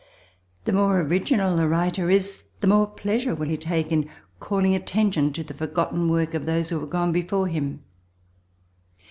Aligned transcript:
The 0.65 0.73
more 0.73 0.99
original 0.99 1.59
a 1.59 1.67
writer 1.67 2.09
is, 2.09 2.45
the 2.59 2.65
more 2.65 2.87
pleasure 2.87 3.35
will 3.35 3.49
he 3.49 3.55
take 3.55 3.91
in 3.91 4.09
calling 4.39 4.73
attention 4.73 5.31
to 5.33 5.43
the 5.43 5.53
forgotten 5.53 6.09
work 6.09 6.33
of 6.33 6.47
those 6.47 6.69
who 6.71 6.79
have 6.79 6.89
gone 6.89 7.11
before 7.11 7.45
him. 7.47 7.83